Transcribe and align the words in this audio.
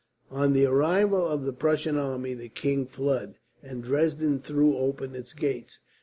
On 0.31 0.53
the 0.53 0.65
arrival 0.65 1.27
of 1.27 1.43
the 1.43 1.53
Prussian 1.53 1.95
army 1.95 2.33
the 2.33 2.49
king 2.49 2.87
fled, 2.87 3.35
and 3.61 3.83
Dresden 3.83 4.39
threw 4.39 4.75
open 4.75 5.13
its 5.13 5.31
gates. 5.31 5.79